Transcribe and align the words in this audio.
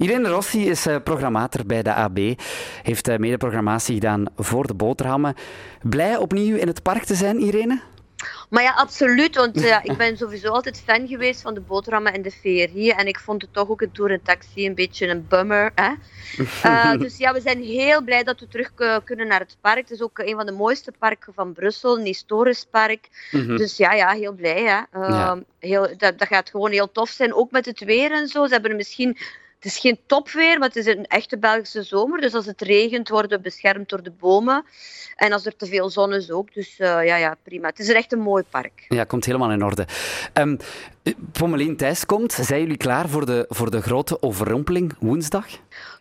Irene 0.00 0.28
Rossi 0.28 0.68
is 0.68 0.86
uh, 0.86 0.96
programmator 1.04 1.66
bij 1.66 1.82
de 1.82 1.94
AB. 1.94 2.18
Heeft 2.82 3.08
uh, 3.08 3.16
mede-programmatie 3.16 3.94
gedaan 3.94 4.24
voor 4.36 4.66
de 4.66 4.74
boterhammen. 4.74 5.34
Blij 5.82 6.16
opnieuw 6.16 6.56
in 6.56 6.66
het 6.66 6.82
park 6.82 7.04
te 7.04 7.14
zijn, 7.14 7.38
Irene? 7.38 7.80
Maar 8.50 8.62
ja, 8.62 8.72
absoluut. 8.72 9.36
Want 9.36 9.62
uh, 9.62 9.78
ik 9.90 9.96
ben 9.96 10.16
sowieso 10.16 10.48
altijd 10.48 10.82
fan 10.86 11.08
geweest 11.08 11.40
van 11.40 11.54
de 11.54 11.60
boterhammen 11.60 12.12
en 12.12 12.22
de 12.22 12.30
VRI. 12.30 12.90
En 12.90 13.06
ik 13.06 13.18
vond 13.18 13.42
het 13.42 13.52
toch 13.52 13.68
ook 13.68 13.80
een 13.80 13.92
tour 13.92 14.10
in 14.10 14.22
taxi 14.22 14.66
een 14.66 14.74
beetje 14.74 15.08
een 15.08 15.26
bummer. 15.28 15.72
Hè? 15.74 15.90
Uh, 16.64 16.98
dus 17.04 17.16
ja, 17.16 17.32
we 17.32 17.40
zijn 17.40 17.62
heel 17.62 18.02
blij 18.02 18.22
dat 18.22 18.40
we 18.40 18.48
terug 18.48 18.72
kunnen 19.04 19.26
naar 19.26 19.40
het 19.40 19.56
park. 19.60 19.78
Het 19.78 19.90
is 19.90 20.02
ook 20.02 20.18
een 20.18 20.36
van 20.36 20.46
de 20.46 20.52
mooiste 20.52 20.92
parken 20.98 21.34
van 21.34 21.52
Brussel, 21.52 21.98
een 21.98 22.04
historisch 22.04 22.66
park. 22.70 23.08
Mm 23.30 23.46
-hmm. 23.46 23.56
Dus 23.56 23.76
ja, 23.76 23.92
ja, 23.92 24.10
heel 24.10 24.32
blij. 24.32 24.62
Hè? 24.62 25.00
Uh, 25.00 25.08
ja. 25.08 25.42
heel, 25.58 25.88
dat, 25.96 26.18
dat 26.18 26.28
gaat 26.28 26.50
gewoon 26.50 26.70
heel 26.70 26.92
tof 26.92 27.08
zijn. 27.08 27.34
Ook 27.34 27.50
met 27.50 27.66
het 27.66 27.84
weer 27.84 28.12
en 28.12 28.28
zo. 28.28 28.46
Ze 28.46 28.52
hebben 28.52 28.76
misschien 28.76 29.16
het 29.60 29.72
is 29.72 29.78
geen 29.78 29.98
topweer, 30.06 30.58
maar 30.58 30.68
het 30.68 30.76
is 30.76 30.86
een 30.86 31.06
echte 31.06 31.38
Belgische 31.38 31.82
zomer. 31.82 32.20
Dus 32.20 32.34
als 32.34 32.46
het 32.46 32.60
regent, 32.60 33.08
worden 33.08 33.30
we 33.30 33.40
beschermd 33.40 33.88
door 33.88 34.02
de 34.02 34.10
bomen. 34.10 34.64
En 35.16 35.32
als 35.32 35.46
er 35.46 35.56
te 35.56 35.66
veel 35.66 35.90
zon 35.90 36.12
is 36.12 36.30
ook. 36.30 36.54
Dus 36.54 36.78
uh, 36.78 36.86
ja, 36.86 37.16
ja, 37.16 37.36
prima. 37.42 37.68
Het 37.68 37.78
is 37.78 37.88
een 37.88 37.94
echt 37.94 38.12
een 38.12 38.20
mooi 38.20 38.44
park. 38.50 38.84
Ja, 38.88 39.04
komt 39.04 39.24
helemaal 39.24 39.50
in 39.50 39.64
orde. 39.64 39.86
Um, 40.34 40.56
Pommelien 41.32 41.76
Thijs 41.76 42.06
komt. 42.06 42.32
Zijn 42.32 42.60
jullie 42.60 42.76
klaar 42.76 43.08
voor 43.08 43.26
de, 43.26 43.44
voor 43.48 43.70
de 43.70 43.80
grote 43.80 44.22
overrompeling 44.22 44.94
woensdag? 44.98 45.46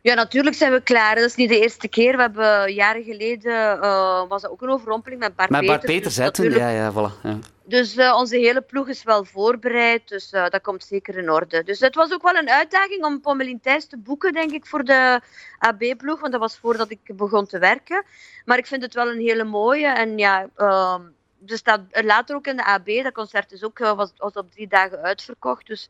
Ja, 0.01 0.13
natuurlijk 0.13 0.55
zijn 0.55 0.71
we 0.71 0.81
klaar. 0.81 1.15
Dat 1.15 1.23
is 1.23 1.35
niet 1.35 1.49
de 1.49 1.59
eerste 1.59 1.87
keer. 1.87 2.15
We 2.15 2.21
hebben 2.21 2.73
jaren 2.73 3.03
geleden 3.03 3.77
uh, 3.77 4.27
was 4.27 4.41
dat 4.41 4.51
ook 4.51 4.61
een 4.61 4.69
overrompeling 4.69 5.19
met 5.19 5.35
Bart 5.35 5.49
met 5.49 5.59
Peters. 5.59 5.77
Bart 5.77 5.93
Peters, 5.93 6.15
dus 6.15 6.25
natuurlijk... 6.25 6.61
ja, 6.61 6.69
ja, 6.69 6.91
voilà. 6.91 7.21
Ja. 7.23 7.39
Dus 7.69 7.97
uh, 7.97 8.15
onze 8.15 8.37
hele 8.37 8.61
ploeg 8.61 8.87
is 8.87 9.03
wel 9.03 9.25
voorbereid, 9.25 10.07
dus 10.07 10.33
uh, 10.33 10.47
dat 10.49 10.61
komt 10.61 10.83
zeker 10.83 11.17
in 11.17 11.31
orde. 11.31 11.63
Dus 11.63 11.79
het 11.79 11.95
was 11.95 12.13
ook 12.13 12.21
wel 12.21 12.35
een 12.35 12.49
uitdaging 12.49 13.05
om 13.05 13.21
Pommelien 13.21 13.59
Thijs 13.59 13.85
te 13.85 13.97
boeken, 13.97 14.33
denk 14.33 14.51
ik, 14.51 14.65
voor 14.65 14.83
de 14.83 15.21
AB-ploeg, 15.57 16.19
want 16.19 16.31
dat 16.31 16.41
was 16.41 16.57
voordat 16.57 16.91
ik 16.91 16.99
begon 17.17 17.45
te 17.45 17.59
werken. 17.59 18.05
Maar 18.45 18.57
ik 18.57 18.67
vind 18.67 18.81
het 18.81 18.93
wel 18.93 19.09
een 19.09 19.19
hele 19.19 19.43
mooie 19.43 19.87
en 19.87 20.17
ja... 20.17 20.49
Uh, 20.57 20.95
dus 21.41 21.63
dat 21.63 21.81
later 21.91 22.35
ook 22.35 22.47
in 22.47 22.57
de 22.57 22.65
AB, 22.65 22.85
dat 22.85 23.13
concert 23.13 23.51
is 23.51 23.63
ook, 23.63 23.77
was, 23.77 24.11
was 24.17 24.33
op 24.33 24.51
drie 24.51 24.67
dagen 24.67 25.01
uitverkocht. 25.01 25.67
Dus 25.67 25.89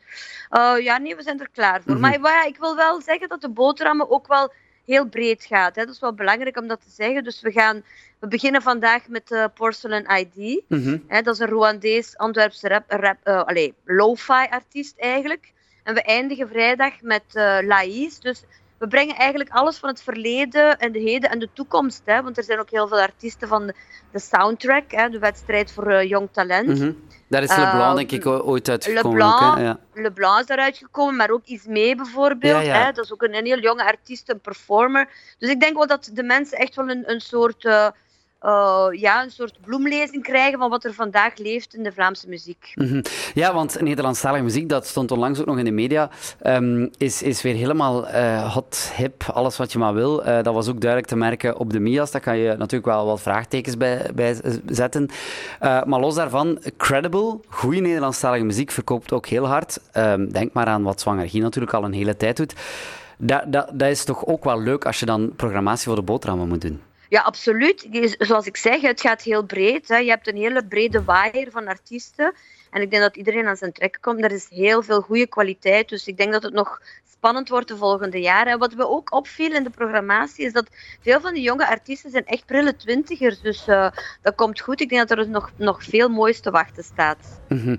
ja, 0.80 0.98
nee, 0.98 1.16
we 1.16 1.22
zijn 1.22 1.40
er 1.40 1.50
klaar 1.50 1.82
voor. 1.82 1.96
Mm 1.96 2.04
-hmm. 2.04 2.22
Maar 2.22 2.34
ja, 2.34 2.44
ik 2.44 2.58
wil 2.58 2.76
wel 2.76 3.02
zeggen 3.02 3.30
dat 3.30 3.42
de 3.42 3.50
boterhammen 3.50 4.10
ook 4.10 4.28
wel 4.28 4.52
heel 4.90 5.06
breed 5.06 5.44
gaat. 5.44 5.76
Hè. 5.76 5.86
Dat 5.86 5.94
is 5.94 6.00
wel 6.00 6.14
belangrijk 6.14 6.58
om 6.58 6.68
dat 6.68 6.82
te 6.82 6.90
zeggen. 6.90 7.24
Dus 7.24 7.42
we, 7.42 7.52
gaan, 7.52 7.84
we 8.20 8.28
beginnen 8.28 8.62
vandaag 8.62 9.08
met 9.08 9.32
uh, 9.32 9.46
Porcelain 9.54 10.06
ID. 10.20 10.64
Mm 10.68 10.84
-hmm. 10.84 11.04
hè, 11.08 11.22
dat 11.22 11.34
is 11.34 11.40
een 11.40 11.48
Rwandees 11.48 12.18
Antwerpse 12.18 12.68
rap, 12.68 12.84
rap, 12.88 13.18
uh, 13.24 13.44
allez, 13.44 13.72
lo-fi 13.84 14.48
artiest 14.50 14.98
eigenlijk. 14.98 15.52
En 15.84 15.94
we 15.94 16.02
eindigen 16.02 16.48
vrijdag 16.48 17.02
met 17.02 17.24
uh, 17.34 17.58
Laïs. 17.62 18.20
Dus 18.20 18.44
we 18.80 18.88
brengen 18.88 19.16
eigenlijk 19.16 19.50
alles 19.50 19.78
van 19.78 19.90
het 19.90 20.02
verleden 20.02 20.78
en 20.78 20.92
de 20.92 21.00
heden 21.00 21.30
en 21.30 21.40
de 21.40 21.50
toekomst. 21.54 22.02
Hè? 22.06 22.24
Want 22.24 22.38
er 22.38 22.44
zijn 22.44 22.60
ook 22.60 22.70
heel 22.70 22.88
veel 22.88 23.00
artiesten 23.00 23.48
van 23.48 23.74
de, 24.12 24.20
soundtrack, 24.20 24.92
hè? 24.92 25.10
de 25.10 25.20
wedstrijd 25.20 25.72
voor 25.72 25.92
uh, 25.92 26.04
jong 26.04 26.30
talent. 26.32 26.68
Mm 26.68 26.76
-hmm. 26.76 27.04
Daar 27.28 27.44
is 27.44 27.50
Leblanc, 27.50 27.90
uh, 27.90 27.96
denk 27.96 28.12
ik, 28.12 28.26
ooit 28.26 28.70
uitgekomen. 28.70 29.18
Leblanc, 29.18 29.58
ook, 29.58 29.58
ja. 29.58 29.80
Leblanc 29.94 30.40
is 30.40 30.46
daaruit 30.46 30.78
gekomen, 30.78 31.16
maar 31.16 31.30
ook 31.30 31.46
Ismee 31.46 31.96
bijvoorbeeld. 31.96 32.66
Ja, 32.66 32.78
ja. 32.78 32.86
Hè? 32.86 32.92
Dat 32.92 33.06
is 33.06 33.14
ook 33.14 33.22
een, 33.22 33.36
een, 33.36 33.46
heel 33.46 33.60
jonge 33.60 33.84
artiest, 33.84 34.30
een 34.30 34.40
performer. 34.40 35.10
Dus 35.38 35.50
ik 35.50 35.60
denk 35.60 35.78
wel 35.78 35.88
dat 35.88 36.10
de 36.14 36.24
mensen 36.24 36.58
echt 36.58 36.76
wel 36.76 36.90
een, 36.90 37.12
een 37.12 37.22
soort... 37.22 37.64
Uh, 37.64 37.88
uh, 38.42 38.88
ja, 38.92 39.24
een 39.24 39.32
soort 39.32 39.58
bloemlezing 39.62 40.24
krijgen 40.24 40.60
van 40.60 40.70
wat 40.70 40.84
er 40.84 40.94
vandaag 40.94 41.38
leeft 41.38 41.74
in 41.74 41.84
de 41.84 41.92
Vlaamse 41.92 42.30
muziek. 42.30 42.72
-hmm. 42.74 43.02
Ja, 43.34 43.54
want 43.54 43.82
Nederlandstalige 43.82 44.44
muziek, 44.44 44.70
dat 44.70 44.88
stond 44.88 45.12
onlangs 45.12 45.40
ook 45.40 45.46
nog 45.46 45.58
in 45.58 45.66
de 45.66 45.72
media, 45.72 46.10
um, 46.44 46.90
is, 46.98 47.22
is 47.22 47.42
weer 47.42 47.56
helemaal 47.56 48.08
uh, 48.08 48.54
hot, 48.54 48.92
hip, 48.96 49.24
alles 49.24 49.58
wat 49.58 49.72
je 49.72 49.80
maar 49.80 49.94
wil. 49.94 50.28
Uh, 50.28 50.42
dat 50.42 50.54
was 50.54 50.68
ook 50.68 50.80
duidelijk 50.80 51.10
te 51.10 51.18
merken 51.18 51.58
op 51.58 51.74
de 51.74 51.80
MIA's. 51.80 52.12
Daar 52.12 52.22
kan 52.22 52.38
je 52.38 52.56
natuurlijk 52.58 52.86
wel 52.86 53.06
wat 53.06 53.22
vraagtekens 53.22 53.78
bij, 53.78 54.12
bij 54.16 54.38
zetten. 54.66 55.10
maar 55.60 56.00
los 56.00 56.16
daarvan, 56.16 56.60
credible, 56.78 57.40
goede 57.48 57.80
Nederlandstalige 57.80 58.46
muziek 58.46 58.72
verkoopt 58.72 59.12
ook 59.12 59.28
heel 59.28 59.48
hard. 59.48 59.80
Um, 59.94 60.32
denk 60.32 60.54
maar 60.54 60.66
aan 60.66 60.84
wat 60.84 61.02
Zwanger 61.02 61.30
Guy 61.30 61.42
natuurlijk 61.42 61.74
al 61.74 61.84
een 61.84 61.94
hele 61.94 62.18
tijd 62.18 62.38
doet. 62.38 62.54
Dat, 63.18 63.44
dat, 63.48 63.70
dat 63.74 63.90
is 63.90 64.04
toch 64.04 64.26
ook 64.26 64.44
wel 64.44 64.62
leuk 64.62 64.86
als 64.86 65.00
je 65.00 65.06
dan 65.06 65.34
programmatie 65.36 65.88
voor 65.88 65.96
de 65.96 66.02
boterhammen 66.02 66.48
moet 66.48 66.62
doen? 66.62 66.82
Ja, 67.10 67.22
absoluut. 67.22 67.88
Zoals 68.18 68.46
ik 68.46 68.58
zeg, 68.58 68.82
het 68.82 69.02
gaat 69.02 69.22
heel 69.22 69.44
breed. 69.44 69.88
Hè. 69.88 69.98
Je 69.98 70.10
hebt 70.10 70.28
een 70.28 70.36
hele 70.36 70.66
brede 70.66 71.04
waaier 71.04 71.52
van 71.52 71.68
artiesten. 71.68 72.34
En 72.72 72.82
ik 72.82 72.90
denk 72.90 73.02
dat 73.02 73.16
iedereen 73.16 73.48
aan 73.48 73.58
zijn 73.58 73.72
trek 73.72 73.98
komt. 74.02 74.24
Er 74.24 74.32
is 74.32 74.48
heel 74.50 74.84
veel 74.84 75.02
goede 75.02 75.28
kwaliteit. 75.28 75.90
Dus 75.90 76.08
ik 76.08 76.18
denk 76.18 76.32
dat 76.32 76.44
het 76.44 76.54
nog 76.54 76.80
spannend 77.20 77.50
wordt 77.50 77.68
de 77.68 77.78
volgende 77.78 78.20
jaren. 78.20 78.54
En 78.54 78.60
wat 78.60 78.74
we 78.74 78.90
ook 78.90 79.14
opviel 79.14 79.52
in 79.52 79.64
de 79.64 79.70
programmatie 79.70 80.46
is 80.46 80.54
dat 80.54 80.68
veel 81.02 81.22
van 81.22 81.34
die 81.34 81.44
jonge 81.44 81.68
artiesten 81.68 82.12
zijn 82.12 82.26
echt 82.26 82.46
prille 82.46 82.76
twintigers. 82.76 83.42
Dus 83.42 83.68
uh, 83.68 83.88
dat 84.22 84.36
komt 84.36 84.60
goed. 84.60 84.82
Ik 84.82 84.90
denk 84.90 85.08
dat 85.08 85.18
er 85.18 85.30
nog, 85.30 85.52
nog 85.56 85.84
veel 85.84 86.10
moois 86.10 86.40
te 86.40 86.52
wachten 86.52 86.84
staat. 86.84 87.18
Mm 87.48 87.60
-hmm. 87.60 87.78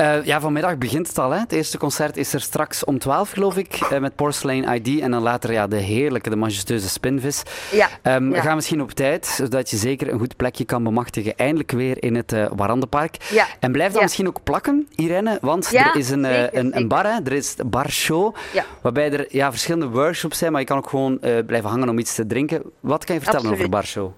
uh, 0.00 0.24
ja, 0.24 0.40
vanmiddag 0.40 0.78
begint 0.78 1.08
het 1.08 1.18
al. 1.18 1.30
Hè? 1.30 1.38
Het 1.38 1.52
eerste 1.52 1.78
concert 1.78 2.16
is 2.16 2.32
er 2.32 2.40
straks 2.40 2.84
om 2.84 2.98
12, 2.98 3.30
geloof 3.30 3.56
ik, 3.56 3.80
uh, 3.80 3.98
met 3.98 4.14
Porcelain 4.14 4.74
ID. 4.74 5.00
En 5.00 5.10
dan 5.10 5.22
later 5.22 5.52
ja, 5.52 5.66
de 5.66 5.76
heerlijke, 5.76 6.30
de 6.30 6.36
majestueuze 6.36 6.88
Spinvis. 6.88 7.42
Ja, 7.70 7.88
um, 8.02 8.28
ja. 8.28 8.36
We 8.36 8.40
gaan 8.40 8.56
misschien 8.56 8.82
op 8.82 8.90
tijd, 8.90 9.26
zodat 9.26 9.70
je 9.70 9.76
zeker 9.76 10.12
een 10.12 10.18
goed 10.18 10.36
plekje 10.36 10.64
kan 10.64 10.82
bemachtigen. 10.82 11.36
Eindelijk 11.36 11.70
weer 11.70 12.02
in 12.02 12.14
het 12.14 12.34
Warandenpark. 12.54 13.16
Ja. 13.30 13.46
En 13.60 13.72
blijf 13.72 13.92
dan 13.92 14.02
ja. 14.02 14.08
Misschien 14.22 14.40
ook 14.40 14.62
plakken, 14.62 14.88
Irene. 14.96 15.38
Want 15.40 15.68
ja, 15.70 15.90
er 15.92 15.96
is 15.96 16.10
een, 16.10 16.24
zeker, 16.24 16.58
een, 16.58 16.76
een 16.76 16.88
bar, 16.88 17.04
hè? 17.04 17.20
er 17.24 17.32
is 17.32 17.54
de 17.54 17.64
Bar 17.64 17.90
Show. 17.90 18.34
Ja. 18.52 18.64
Waarbij 18.82 19.12
er 19.12 19.26
ja, 19.28 19.50
verschillende 19.50 19.88
workshops 19.88 20.38
zijn, 20.38 20.52
maar 20.52 20.60
je 20.60 20.66
kan 20.66 20.76
ook 20.76 20.88
gewoon 20.88 21.18
uh, 21.20 21.38
blijven 21.46 21.70
hangen 21.70 21.88
om 21.88 21.98
iets 21.98 22.14
te 22.14 22.26
drinken. 22.26 22.62
Wat 22.80 23.04
kan 23.04 23.14
je 23.14 23.20
vertellen 23.20 23.50
Absoluut. 23.50 23.58
over 23.58 23.70
Bar 23.70 23.86
Show? 23.86 24.12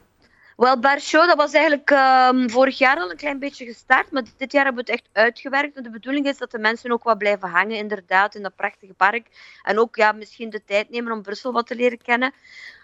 Wel, 0.56 0.78
Bar 0.78 1.00
Show, 1.00 1.26
dat 1.26 1.36
was 1.36 1.52
eigenlijk 1.52 1.90
um, 1.90 2.50
vorig 2.50 2.78
jaar 2.78 2.96
al 2.96 3.10
een 3.10 3.16
klein 3.16 3.38
beetje 3.38 3.64
gestart, 3.64 4.10
maar 4.10 4.22
dit 4.36 4.52
jaar 4.52 4.64
hebben 4.64 4.84
we 4.84 4.92
het 4.92 5.00
echt 5.00 5.08
uitgewerkt. 5.12 5.76
En 5.76 5.82
de 5.82 5.90
bedoeling 5.90 6.26
is 6.26 6.38
dat 6.38 6.50
de 6.50 6.58
mensen 6.58 6.92
ook 6.92 7.02
wat 7.02 7.18
blijven 7.18 7.48
hangen, 7.48 7.76
inderdaad, 7.76 8.34
in 8.34 8.42
dat 8.42 8.56
prachtige 8.56 8.92
park. 8.92 9.26
En 9.62 9.78
ook 9.78 9.96
ja, 9.96 10.12
misschien 10.12 10.50
de 10.50 10.64
tijd 10.64 10.90
nemen 10.90 11.12
om 11.12 11.22
Brussel 11.22 11.52
wat 11.52 11.66
te 11.66 11.74
leren 11.74 12.02
kennen. 12.02 12.32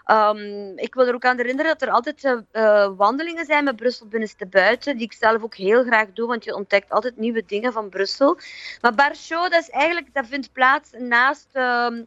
Um, 0.07 0.79
ik 0.79 0.95
wil 0.95 1.07
er 1.07 1.15
ook 1.15 1.25
aan 1.25 1.37
herinneren 1.37 1.73
dat 1.79 1.83
er 1.83 1.95
altijd 1.95 2.25
uh, 2.53 2.89
wandelingen 2.97 3.45
zijn 3.45 3.65
met 3.65 3.77
Brussel 3.77 4.07
binnenste 4.07 4.47
buiten, 4.47 4.97
die 4.97 5.07
ik 5.07 5.13
zelf 5.13 5.43
ook 5.43 5.55
heel 5.55 5.85
graag 5.85 6.07
doe, 6.13 6.27
want 6.27 6.45
je 6.45 6.55
ontdekt 6.55 6.91
altijd 6.91 7.17
nieuwe 7.17 7.43
dingen 7.47 7.73
van 7.73 7.89
Brussel. 7.89 8.39
Maar 8.81 8.95
Bar 8.95 9.17
Show, 9.17 9.43
dat, 9.43 9.63
is 9.63 9.71
eigenlijk, 9.71 10.15
dat 10.15 10.27
vindt 10.27 10.53
plaats 10.53 10.91
naast 10.99 11.49
um, 11.53 12.05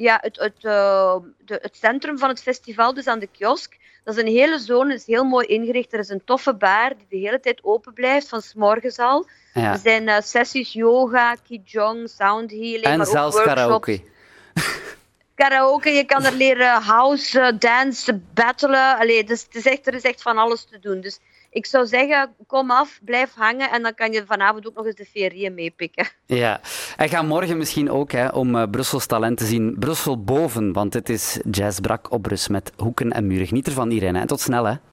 ja, 0.00 0.18
het, 0.20 0.38
het, 0.38 0.64
uh, 0.64 1.16
de, 1.44 1.58
het 1.62 1.76
centrum 1.76 2.18
van 2.18 2.28
het 2.28 2.42
festival, 2.42 2.94
dus 2.94 3.06
aan 3.06 3.18
de 3.18 3.26
kiosk. 3.26 3.78
Dat 4.04 4.16
is 4.16 4.22
een 4.22 4.28
hele 4.28 4.58
zone, 4.58 4.94
is 4.94 5.06
heel 5.06 5.24
mooi 5.24 5.46
ingericht. 5.46 5.92
Er 5.92 5.98
is 5.98 6.08
een 6.08 6.24
toffe 6.24 6.54
bar 6.54 6.88
die 6.96 7.06
de 7.08 7.16
hele 7.16 7.40
tijd 7.40 7.58
open 7.62 7.92
blijft, 7.92 8.28
van 8.28 8.42
s 8.42 8.54
morgens 8.54 8.98
al. 8.98 9.26
Ja. 9.54 9.72
Er 9.72 9.78
zijn 9.78 10.02
uh, 10.02 10.20
sessies 10.20 10.72
yoga, 10.72 11.34
qigong, 11.34 12.08
sound 12.08 12.50
healing, 12.50 12.84
en 12.84 12.96
maar 12.96 13.06
zelfs 13.06 13.36
ook 13.36 13.44
workshops. 13.44 13.62
karaoke. 13.62 14.02
Karaoke, 15.40 15.90
je 15.90 16.04
kan 16.04 16.24
er 16.24 16.32
leren 16.32 16.82
house, 16.82 17.38
uh, 17.38 17.58
dance, 17.58 18.20
battlen. 18.34 18.98
Allee, 18.98 19.24
dus 19.24 19.42
het 19.42 19.54
is 19.54 19.66
echt, 19.66 19.86
er 19.86 19.94
is 19.94 20.02
echt 20.02 20.22
van 20.22 20.38
alles 20.38 20.64
te 20.64 20.78
doen. 20.78 21.00
Dus 21.00 21.20
ik 21.50 21.66
zou 21.66 21.86
zeggen, 21.86 22.34
kom 22.46 22.70
af, 22.70 23.00
blijf 23.04 23.34
hangen 23.34 23.70
en 23.70 23.82
dan 23.82 23.94
kan 23.94 24.12
je 24.12 24.24
vanavond 24.26 24.66
ook 24.66 24.74
nog 24.74 24.86
eens 24.86 24.94
de 24.94 25.04
ferie 25.04 25.50
meepikken. 25.50 26.08
Ja, 26.26 26.60
en 26.96 27.08
ga 27.08 27.22
morgen 27.22 27.58
misschien 27.58 27.90
ook 27.90 28.12
hè, 28.12 28.28
om 28.28 28.54
uh, 28.54 28.62
Brussels 28.70 29.06
talent 29.06 29.38
te 29.38 29.44
zien. 29.44 29.76
Brussel 29.78 30.24
boven, 30.24 30.72
want 30.72 30.94
het 30.94 31.08
is 31.08 31.38
jazzbrak 31.50 32.12
op 32.12 32.22
Brus 32.22 32.48
met 32.48 32.72
hoeken 32.76 33.12
en 33.12 33.26
muren. 33.26 33.46
Geniet 33.46 33.66
ervan, 33.66 33.90
Irene. 33.90 34.20
En 34.20 34.26
tot 34.26 34.40
snel, 34.40 34.64
hè. 34.64 34.74